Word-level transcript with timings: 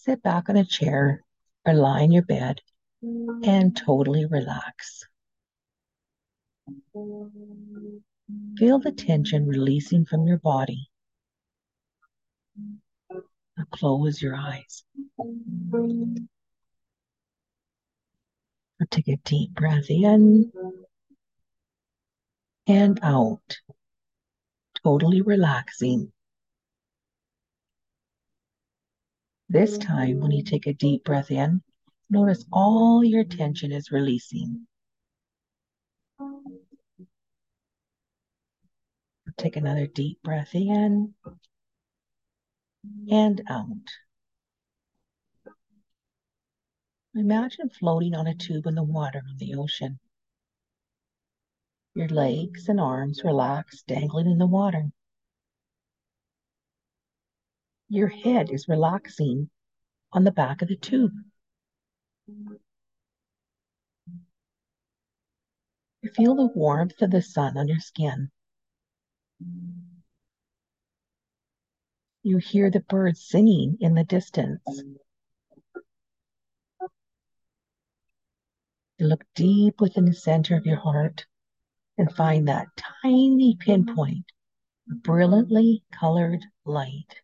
Sit 0.00 0.22
back 0.22 0.48
on 0.48 0.56
a 0.56 0.64
chair 0.64 1.24
or 1.66 1.74
lie 1.74 2.02
in 2.02 2.12
your 2.12 2.22
bed 2.22 2.60
and 3.02 3.74
mm. 3.74 3.76
totally 3.76 4.26
relax. 4.26 5.04
Feel 8.56 8.78
the 8.78 8.92
tension 8.92 9.46
releasing 9.46 10.04
from 10.04 10.26
your 10.26 10.38
body. 10.38 10.88
Now 13.10 13.64
close 13.72 14.22
your 14.22 14.36
eyes. 14.36 14.84
Take 18.90 19.08
a 19.08 19.16
deep 19.24 19.52
breath 19.52 19.90
in 19.90 20.52
and 22.68 23.00
out, 23.02 23.58
totally 24.84 25.22
relaxing. 25.22 26.12
This 29.50 29.78
time, 29.78 30.20
when 30.20 30.30
you 30.30 30.42
take 30.42 30.66
a 30.66 30.74
deep 30.74 31.04
breath 31.04 31.30
in, 31.30 31.62
notice 32.10 32.44
all 32.52 33.02
your 33.02 33.24
tension 33.24 33.72
is 33.72 33.90
releasing. 33.90 34.66
Take 39.38 39.56
another 39.56 39.86
deep 39.86 40.20
breath 40.22 40.54
in 40.54 41.14
and 43.10 43.42
out. 43.48 43.68
Imagine 47.14 47.70
floating 47.70 48.14
on 48.14 48.26
a 48.26 48.34
tube 48.34 48.66
in 48.66 48.74
the 48.74 48.82
water 48.82 49.22
of 49.30 49.38
the 49.38 49.54
ocean. 49.54 49.98
Your 51.94 52.08
legs 52.08 52.68
and 52.68 52.78
arms 52.78 53.24
relaxed, 53.24 53.86
dangling 53.86 54.26
in 54.26 54.38
the 54.38 54.46
water. 54.46 54.90
Your 57.88 58.08
head 58.08 58.50
is 58.50 58.68
relaxing 58.68 59.48
on 60.12 60.24
the 60.24 60.30
back 60.30 60.60
of 60.60 60.68
the 60.68 60.76
tube. 60.76 61.12
You 62.26 62.60
feel 66.14 66.34
the 66.34 66.50
warmth 66.54 67.00
of 67.00 67.10
the 67.10 67.22
sun 67.22 67.56
on 67.56 67.66
your 67.66 67.80
skin. 67.80 68.30
You 72.22 72.38
hear 72.38 72.70
the 72.70 72.80
birds 72.80 73.22
singing 73.22 73.78
in 73.80 73.94
the 73.94 74.04
distance. 74.04 74.60
You 78.98 79.06
look 79.06 79.24
deep 79.34 79.80
within 79.80 80.04
the 80.04 80.12
center 80.12 80.56
of 80.56 80.66
your 80.66 80.80
heart 80.80 81.26
and 81.96 82.14
find 82.14 82.48
that 82.48 82.68
tiny 83.02 83.56
pinpoint 83.58 84.26
of 84.90 85.02
brilliantly 85.02 85.84
colored 85.90 86.44
light. 86.64 87.22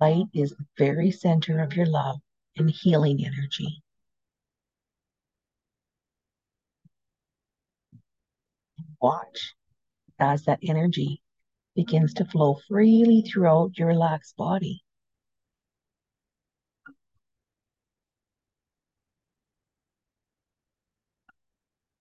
Light 0.00 0.26
is 0.34 0.50
the 0.50 0.66
very 0.76 1.10
center 1.12 1.60
of 1.62 1.74
your 1.74 1.86
love 1.86 2.20
and 2.56 2.70
healing 2.70 3.24
energy. 3.24 3.82
Watch 9.00 9.54
as 10.18 10.44
that 10.44 10.58
energy 10.62 11.22
begins 11.76 12.14
to 12.14 12.24
flow 12.24 12.54
freely 12.68 13.22
throughout 13.22 13.78
your 13.78 13.88
relaxed 13.88 14.36
body. 14.36 14.82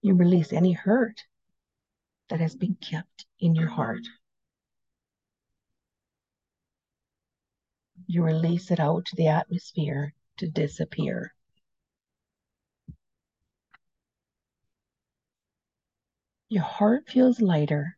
You 0.02 0.16
release 0.16 0.52
any 0.52 0.74
hurt 0.74 1.22
that 2.30 2.40
has 2.40 2.56
been 2.56 2.76
kept 2.76 3.26
in 3.40 3.56
your 3.56 3.70
heart. 3.70 4.04
You 8.08 8.24
release 8.24 8.72
it 8.72 8.80
out 8.80 9.06
to 9.06 9.16
the 9.16 9.28
atmosphere 9.28 10.14
to 10.38 10.48
disappear. 10.48 11.34
Your 16.50 16.64
heart 16.64 17.10
feels 17.10 17.42
lighter 17.42 17.98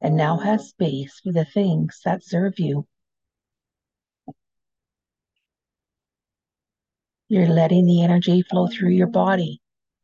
and 0.00 0.16
now 0.16 0.38
has 0.38 0.68
space 0.68 1.20
for 1.20 1.32
the 1.32 1.44
things 1.44 2.00
that 2.04 2.24
serve 2.24 2.58
you. 2.58 2.86
You're 7.28 7.48
letting 7.48 7.86
the 7.86 8.02
energy 8.02 8.42
flow 8.42 8.66
through 8.66 8.90
your 8.90 9.06
body 9.06 9.60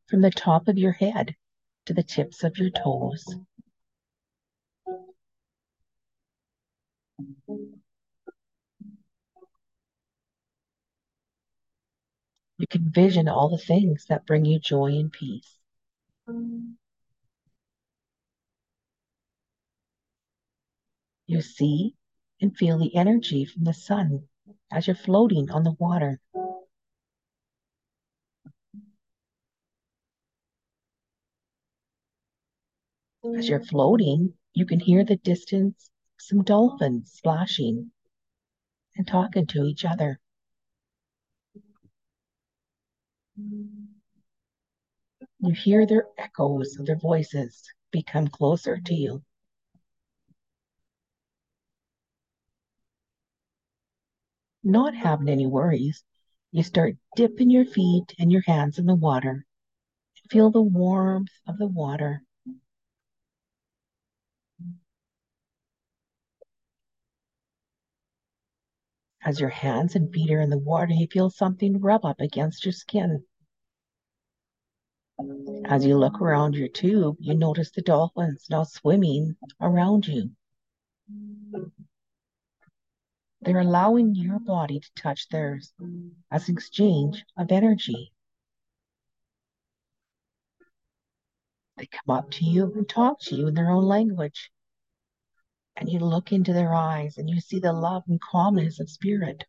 from 0.06 0.22
the 0.22 0.30
top 0.30 0.68
of 0.68 0.78
your 0.78 0.92
head 0.92 1.36
to 1.86 1.94
the 1.94 2.02
tips 2.02 2.44
of 2.44 2.56
your 2.56 2.70
toes. 2.70 3.24
You 12.58 12.66
can 12.66 12.90
vision 12.90 13.28
all 13.28 13.48
the 13.48 13.56
things 13.56 14.06
that 14.08 14.26
bring 14.26 14.44
you 14.44 14.58
joy 14.58 14.86
and 14.86 15.12
peace. 15.12 15.58
You 21.26 21.40
see 21.40 21.94
and 22.40 22.56
feel 22.56 22.78
the 22.78 22.96
energy 22.96 23.44
from 23.44 23.62
the 23.62 23.72
sun 23.72 24.28
as 24.72 24.88
you're 24.88 24.96
floating 24.96 25.50
on 25.50 25.62
the 25.62 25.76
water. 25.78 26.20
As 33.36 33.48
you're 33.48 33.64
floating, 33.64 34.34
you 34.54 34.66
can 34.66 34.80
hear 34.80 35.04
the 35.04 35.16
distance 35.16 35.90
some 36.18 36.42
dolphins 36.42 37.12
splashing 37.12 37.92
and 38.96 39.06
talking 39.06 39.46
to 39.46 39.64
each 39.64 39.84
other. 39.84 40.18
You 45.40 45.52
hear 45.52 45.86
their 45.86 46.06
echoes 46.18 46.76
of 46.78 46.86
their 46.86 46.98
voices 46.98 47.62
become 47.92 48.26
closer 48.26 48.80
to 48.80 48.94
you. 48.94 49.22
Not 54.64 54.96
having 54.96 55.28
any 55.28 55.46
worries, 55.46 56.02
you 56.50 56.64
start 56.64 56.96
dipping 57.14 57.50
your 57.50 57.64
feet 57.64 58.12
and 58.18 58.32
your 58.32 58.42
hands 58.42 58.80
in 58.80 58.86
the 58.86 58.96
water. 58.96 59.46
Feel 60.30 60.50
the 60.50 60.60
warmth 60.60 61.30
of 61.46 61.58
the 61.58 61.68
water 61.68 62.24
As 69.24 69.40
your 69.40 69.50
hands 69.50 69.96
and 69.96 70.12
feet 70.12 70.30
are 70.30 70.40
in 70.40 70.50
the 70.50 70.58
water, 70.58 70.92
you 70.92 71.06
feel 71.08 71.28
something 71.28 71.80
rub 71.80 72.04
up 72.04 72.20
against 72.20 72.64
your 72.64 72.72
skin. 72.72 73.24
As 75.64 75.84
you 75.84 75.98
look 75.98 76.20
around 76.20 76.54
your 76.54 76.68
tube, 76.68 77.16
you 77.18 77.34
notice 77.34 77.72
the 77.72 77.82
dolphins 77.82 78.46
now 78.48 78.62
swimming 78.62 79.36
around 79.60 80.06
you. 80.06 80.30
They're 83.40 83.58
allowing 83.58 84.14
your 84.14 84.38
body 84.38 84.78
to 84.78 84.90
touch 84.94 85.28
theirs 85.28 85.72
as 86.30 86.48
an 86.48 86.54
exchange 86.54 87.24
of 87.36 87.50
energy. 87.50 88.12
They 91.76 91.86
come 91.86 92.16
up 92.16 92.30
to 92.32 92.44
you 92.44 92.72
and 92.72 92.88
talk 92.88 93.20
to 93.22 93.36
you 93.36 93.48
in 93.48 93.54
their 93.54 93.70
own 93.70 93.84
language 93.84 94.50
and 95.78 95.88
you 95.88 96.00
look 96.00 96.32
into 96.32 96.52
their 96.52 96.74
eyes 96.74 97.18
and 97.18 97.30
you 97.30 97.40
see 97.40 97.60
the 97.60 97.72
love 97.72 98.02
and 98.08 98.20
calmness 98.20 98.80
of 98.80 98.90
spirit. 98.90 99.44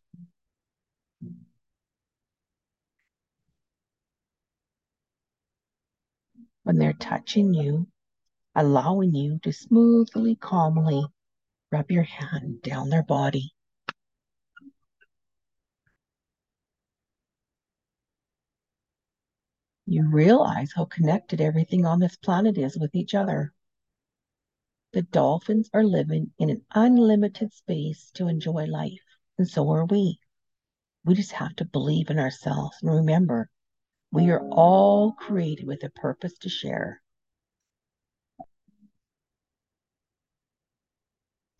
When 6.62 6.78
they're 6.78 6.92
touching 6.92 7.52
you, 7.52 7.88
allowing 8.54 9.14
you 9.14 9.40
to 9.42 9.52
smoothly, 9.52 10.36
calmly 10.36 11.04
rub 11.72 11.90
your 11.90 12.04
hand 12.04 12.62
down 12.62 12.90
their 12.90 13.02
body. 13.02 13.52
You 19.86 20.08
realize 20.08 20.72
how 20.76 20.84
connected 20.84 21.40
everything 21.40 21.84
on 21.84 21.98
this 21.98 22.16
planet 22.16 22.56
is 22.56 22.78
with 22.78 22.94
each 22.94 23.14
other. 23.14 23.52
The 24.92 25.02
dolphins 25.02 25.70
are 25.72 25.84
living 25.84 26.32
in 26.36 26.50
an 26.50 26.64
unlimited 26.74 27.52
space 27.52 28.10
to 28.14 28.26
enjoy 28.26 28.64
life, 28.64 29.04
and 29.38 29.48
so 29.48 29.70
are 29.70 29.84
we. 29.84 30.18
We 31.04 31.14
just 31.14 31.30
have 31.32 31.54
to 31.56 31.64
believe 31.64 32.10
in 32.10 32.18
ourselves 32.18 32.76
and 32.82 32.90
remember 32.90 33.50
we 34.10 34.30
are 34.30 34.44
all 34.50 35.12
created 35.12 35.66
with 35.66 35.84
a 35.84 35.90
purpose 35.90 36.36
to 36.38 36.48
share. 36.48 37.00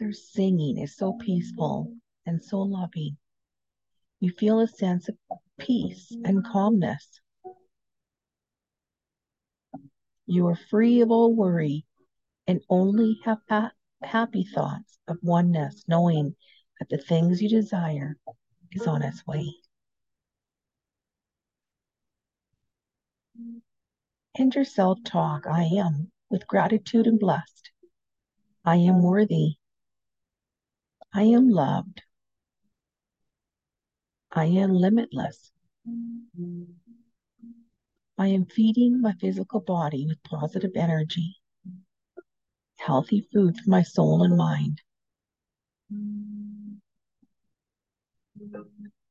Their 0.01 0.13
singing 0.13 0.79
is 0.79 0.97
so 0.97 1.13
peaceful 1.13 1.95
and 2.27 2.43
so 2.43 2.59
loving. 2.59 3.17
You 4.19 4.33
feel 4.33 4.59
a 4.59 4.67
sense 4.67 5.09
of 5.09 5.17
peace 5.57 6.11
and 6.25 6.45
calmness. 6.45 7.21
You 10.27 10.49
are 10.49 10.57
free 10.57 11.01
of 11.01 11.13
all 11.13 11.33
worry 11.33 11.87
and 12.51 12.61
only 12.69 13.17
have 13.25 13.39
happy 14.03 14.43
thoughts 14.43 14.99
of 15.07 15.17
oneness, 15.23 15.85
knowing 15.87 16.35
that 16.81 16.89
the 16.89 16.99
things 16.99 17.41
you 17.41 17.49
desire 17.49 18.17
is 18.73 18.89
on 18.89 19.03
its 19.03 19.25
way. 19.25 19.55
End 24.37 24.57
your 24.57 24.65
self 24.65 24.99
talk 25.05 25.47
I 25.47 25.63
am 25.63 26.11
with 26.29 26.49
gratitude 26.49 27.07
and 27.07 27.21
blessed. 27.21 27.71
I 28.65 28.77
am 28.77 29.01
worthy. 29.01 29.55
I 31.15 31.23
am 31.23 31.51
loved. 31.51 32.03
I 34.33 34.47
am 34.47 34.75
limitless. 34.75 35.53
I 38.19 38.27
am 38.27 38.47
feeding 38.47 39.01
my 39.01 39.13
physical 39.21 39.61
body 39.61 40.05
with 40.09 40.21
positive 40.25 40.73
energy, 40.75 41.37
healthy 42.81 43.29
food 43.33 43.57
for 43.57 43.71
my 43.71 43.83
soul 43.83 44.23
and 44.23 44.37
mind. 44.37 44.81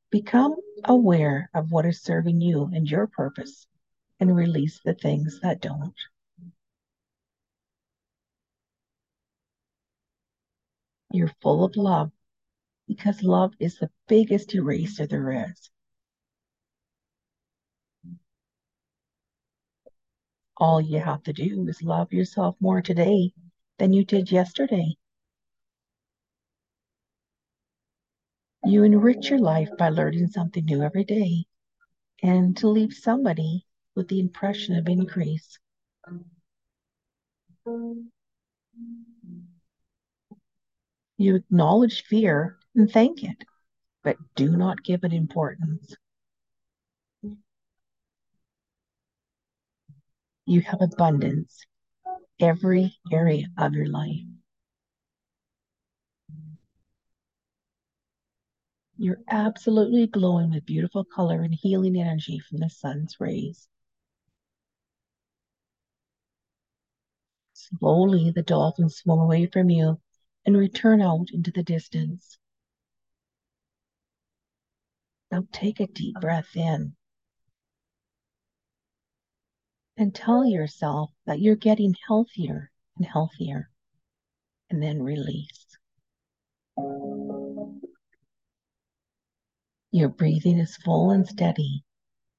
Become 0.09 0.55
aware 0.83 1.49
of 1.53 1.71
what 1.71 1.85
is 1.85 2.01
serving 2.01 2.41
you 2.41 2.69
and 2.73 2.89
your 2.89 3.05
purpose 3.05 3.67
and 4.19 4.35
release 4.35 4.79
the 4.83 4.95
things 4.95 5.39
that 5.43 5.61
don't. 5.61 5.93
You're 11.11 11.31
full 11.41 11.63
of 11.63 11.75
love 11.75 12.11
because 12.87 13.21
love 13.21 13.53
is 13.59 13.77
the 13.77 13.91
biggest 14.07 14.53
eraser 14.55 15.05
there 15.05 15.45
is. 15.51 15.69
All 20.57 20.81
you 20.81 20.99
have 20.99 21.23
to 21.23 21.33
do 21.33 21.67
is 21.67 21.83
love 21.83 22.11
yourself 22.11 22.55
more 22.59 22.81
today 22.81 23.31
than 23.79 23.93
you 23.93 24.05
did 24.05 24.31
yesterday. 24.31 24.95
You 28.63 28.83
enrich 28.83 29.29
your 29.29 29.39
life 29.39 29.69
by 29.77 29.89
learning 29.89 30.27
something 30.27 30.65
new 30.65 30.83
every 30.83 31.05
day 31.05 31.45
and 32.21 32.55
to 32.57 32.67
leave 32.67 32.93
somebody 32.93 33.65
with 33.95 34.09
the 34.09 34.19
impression 34.19 34.75
of 34.75 34.87
increase. 34.87 35.57
You 41.17 41.35
acknowledge 41.35 42.03
fear 42.03 42.57
and 42.75 42.91
thank 42.91 43.23
it, 43.23 43.43
but 44.03 44.17
do 44.35 44.55
not 44.55 44.83
give 44.83 45.03
it 45.03 45.13
importance. 45.13 45.95
You 50.45 50.61
have 50.61 50.81
abundance 50.81 51.65
every 52.39 52.97
area 53.11 53.47
of 53.57 53.73
your 53.73 53.87
life. 53.87 54.25
You're 58.97 59.21
absolutely 59.29 60.07
glowing 60.07 60.51
with 60.51 60.65
beautiful 60.65 61.05
color 61.05 61.41
and 61.41 61.53
healing 61.53 61.95
energy 61.95 62.39
from 62.39 62.59
the 62.59 62.69
sun's 62.69 63.15
rays. 63.19 63.67
Slowly, 67.53 68.31
the 68.31 68.43
dolphins 68.43 68.97
swim 68.97 69.19
away 69.19 69.45
from 69.45 69.69
you 69.69 70.01
and 70.45 70.57
return 70.57 71.01
out 71.01 71.27
into 71.31 71.51
the 71.51 71.63
distance. 71.63 72.37
Now 75.31 75.45
take 75.51 75.79
a 75.79 75.87
deep 75.87 76.15
breath 76.19 76.55
in 76.55 76.95
and 79.99 80.15
tell 80.15 80.45
yourself 80.45 81.11
that 81.25 81.41
you're 81.41 81.57
getting 81.57 81.93
healthier 82.07 82.71
and 82.95 83.05
healthier, 83.05 83.69
and 84.69 84.81
then 84.81 85.03
release. 85.03 85.77
Your 89.91 90.07
breathing 90.07 90.57
is 90.57 90.77
full 90.77 91.11
and 91.11 91.27
steady 91.27 91.83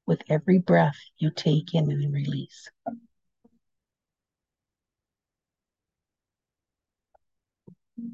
with 0.06 0.22
every 0.30 0.58
breath 0.58 0.96
you 1.18 1.30
take 1.30 1.74
in 1.74 1.90
and 1.90 2.14
release. 2.14 2.70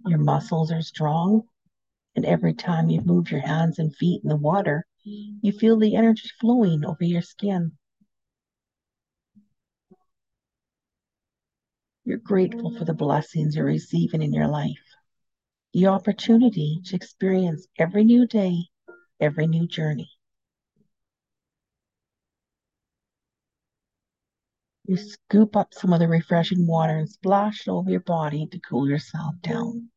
Your 0.07 0.19
muscles 0.19 0.73
are 0.73 0.83
strong, 0.83 1.43
and 2.17 2.27
every 2.27 2.55
time 2.55 2.91
you 2.91 3.01
move 3.03 3.31
your 3.31 3.47
hands 3.47 3.79
and 3.79 3.95
feet 3.95 4.23
in 4.25 4.29
the 4.29 4.35
water, 4.35 4.85
you 5.05 5.53
feel 5.53 5.79
the 5.79 5.95
energy 5.95 6.29
flowing 6.41 6.85
over 6.85 7.05
your 7.05 7.23
skin. 7.23 7.71
You're 12.07 12.19
grateful 12.19 12.71
for 12.79 12.85
the 12.85 12.95
blessings 12.95 13.57
you're 13.57 13.65
receiving 13.65 14.23
in 14.23 14.33
your 14.33 14.47
life, 14.47 14.95
the 15.75 15.89
opportunity 15.89 16.81
to 16.85 16.95
experience 16.95 17.67
every 17.81 18.05
new 18.05 18.29
day, 18.29 18.69
every 19.19 19.49
new 19.49 19.67
journey. 19.67 20.09
You 24.85 24.97
scoop 24.97 25.57
up 25.57 25.75
some 25.75 25.93
of 25.93 25.99
the 25.99 26.07
refreshing 26.07 26.65
water 26.69 26.97
and 26.97 27.11
splash 27.11 27.67
it 27.67 27.71
over 27.73 27.91
your 27.91 27.99
body 27.99 28.47
to 28.53 28.61
cool 28.61 28.89
yourself 28.89 29.35
down. 29.43 29.89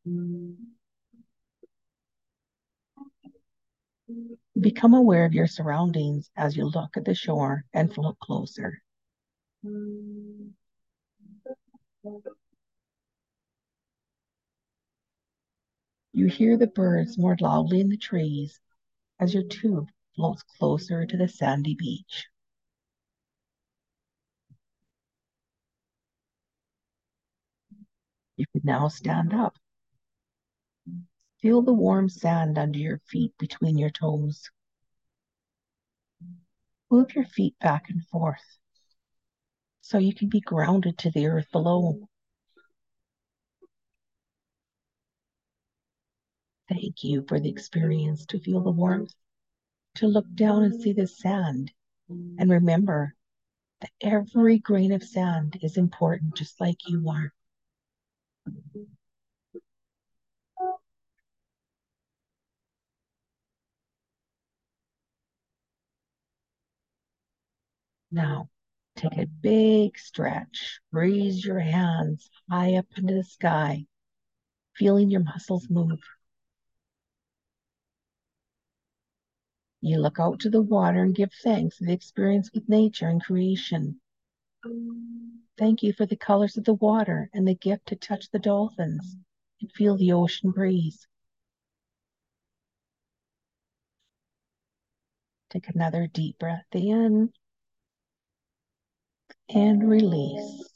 Become 4.59 4.95
aware 4.95 5.25
of 5.25 5.33
your 5.33 5.45
surroundings 5.45 6.31
as 6.35 6.57
you 6.57 6.65
look 6.65 6.97
at 6.97 7.05
the 7.05 7.13
shore 7.13 7.65
and 7.71 7.93
float 7.93 8.17
closer. 8.17 8.81
You 16.13 16.27
hear 16.27 16.57
the 16.57 16.67
birds 16.67 17.17
more 17.17 17.37
loudly 17.39 17.81
in 17.81 17.89
the 17.89 17.97
trees 17.97 18.59
as 19.19 19.33
your 19.33 19.43
tube 19.43 19.89
floats 20.15 20.43
closer 20.43 21.05
to 21.05 21.17
the 21.17 21.27
sandy 21.27 21.75
beach. 21.75 22.27
You 28.37 28.45
can 28.51 28.61
now 28.63 28.87
stand 28.87 29.33
up. 29.33 29.57
Feel 31.41 31.61
the 31.61 31.73
warm 31.73 32.09
sand 32.09 32.57
under 32.57 32.79
your 32.79 32.99
feet 32.99 33.37
between 33.37 33.77
your 33.77 33.91
toes. 33.91 34.49
Move 36.89 37.13
your 37.15 37.25
feet 37.25 37.57
back 37.59 37.89
and 37.89 38.05
forth 38.07 38.58
so 39.89 39.97
you 39.97 40.13
can 40.13 40.29
be 40.29 40.39
grounded 40.39 40.95
to 40.99 41.09
the 41.09 41.25
earth 41.25 41.47
below. 41.51 42.07
Thank 46.69 47.03
you 47.03 47.25
for 47.27 47.39
the 47.39 47.49
experience 47.49 48.27
to 48.27 48.39
feel 48.39 48.61
the 48.61 48.69
warmth, 48.69 49.15
to 49.95 50.05
look 50.05 50.27
down 50.35 50.63
and 50.63 50.79
see 50.79 50.93
the 50.93 51.07
sand, 51.07 51.71
and 52.07 52.51
remember 52.51 53.15
that 53.81 53.89
every 53.99 54.59
grain 54.59 54.91
of 54.91 55.01
sand 55.01 55.57
is 55.63 55.75
important 55.75 56.35
just 56.35 56.61
like 56.61 56.77
you 56.87 57.09
are. 57.09 57.33
Now, 68.11 68.49
take 68.99 69.17
a 69.17 69.25
big 69.25 69.97
stretch. 69.97 70.79
Raise 70.91 71.43
your 71.43 71.59
hands 71.59 72.29
high 72.49 72.75
up 72.75 72.85
into 72.97 73.13
the 73.13 73.23
sky, 73.23 73.85
feeling 74.75 75.09
your 75.09 75.23
muscles 75.23 75.69
move. 75.69 75.99
You 79.81 79.99
look 79.99 80.19
out 80.19 80.41
to 80.41 80.49
the 80.49 80.61
water 80.61 81.01
and 81.03 81.15
give 81.15 81.31
thanks 81.41 81.77
for 81.77 81.85
the 81.85 81.93
experience 81.93 82.51
with 82.53 82.67
nature 82.67 83.07
and 83.07 83.23
creation. 83.23 84.01
Thank 85.57 85.83
you 85.83 85.93
for 85.93 86.05
the 86.05 86.17
colors 86.17 86.57
of 86.57 86.65
the 86.65 86.73
water 86.73 87.29
and 87.33 87.47
the 87.47 87.55
gift 87.55 87.87
to 87.87 87.95
touch 87.95 88.29
the 88.29 88.39
dolphins 88.39 89.15
and 89.61 89.71
feel 89.71 89.95
the 89.95 90.11
ocean 90.11 90.51
breeze. 90.51 91.07
Take 95.49 95.69
another 95.69 96.07
deep 96.07 96.37
breath 96.37 96.67
in 96.73 97.31
and 99.49 99.89
release. 99.89 100.69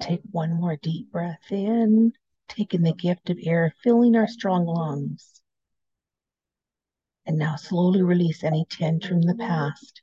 Take 0.00 0.22
one 0.30 0.54
more 0.54 0.76
deep 0.76 1.12
breath 1.12 1.50
in, 1.50 2.12
taking 2.48 2.82
the 2.82 2.94
gift 2.94 3.30
of 3.30 3.38
air, 3.42 3.74
filling 3.82 4.16
our 4.16 4.26
strong 4.26 4.66
lungs. 4.66 5.40
And 7.26 7.38
now 7.38 7.56
slowly 7.56 8.02
release 8.02 8.42
any 8.42 8.64
tension 8.68 9.20
from 9.20 9.22
the 9.22 9.34
past. 9.36 10.02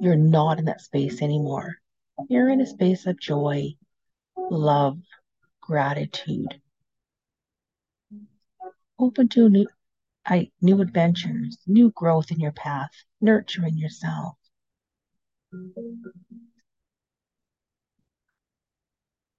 You're 0.00 0.16
not 0.16 0.58
in 0.58 0.66
that 0.66 0.82
space 0.82 1.22
anymore. 1.22 1.76
You're 2.28 2.50
in 2.50 2.60
a 2.60 2.66
space 2.66 3.06
of 3.06 3.18
joy, 3.18 3.74
love, 4.36 4.98
gratitude. 5.60 6.60
Open 8.98 9.28
to 9.30 9.48
new, 9.48 9.66
I, 10.24 10.50
new 10.60 10.80
adventures, 10.80 11.58
new 11.66 11.90
growth 11.90 12.30
in 12.30 12.38
your 12.38 12.52
path, 12.52 12.90
nurturing 13.20 13.76
yourself. 13.76 14.36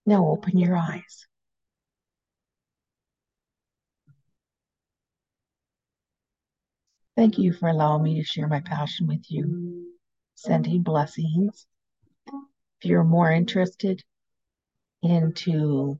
Now 0.05 0.27
open 0.27 0.57
your 0.57 0.75
eyes. 0.75 1.27
Thank 7.15 7.37
you 7.37 7.53
for 7.53 7.69
allowing 7.69 8.03
me 8.03 8.15
to 8.15 8.23
share 8.23 8.47
my 8.47 8.59
passion 8.59 9.07
with 9.07 9.23
you. 9.29 9.87
Sending 10.35 10.83
blessings. 10.83 11.65
If 12.27 12.89
you're 12.89 13.05
more 13.05 13.31
interested 13.31 14.03
into 15.01 15.97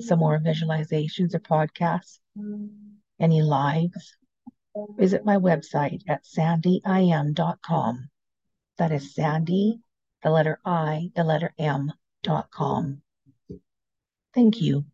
some 0.00 0.20
more 0.20 0.38
visualizations 0.38 1.34
or 1.34 1.40
podcasts, 1.40 2.20
any 3.20 3.42
lives, 3.42 4.16
visit 4.96 5.24
my 5.24 5.36
website 5.36 6.02
at 6.08 6.24
sandyim.com. 6.24 8.08
That 8.78 8.92
is 8.92 9.14
Sandy, 9.14 9.80
the 10.22 10.30
letter 10.30 10.58
I, 10.64 11.12
the 11.14 11.24
letter 11.24 11.54
M 11.58 11.92
dot 12.22 12.50
com. 12.50 13.02
Thank 14.34 14.60
you. 14.60 14.84